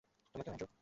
তোমাকেও, 0.35 0.51
অ্যান্ড্রু। 0.51 0.71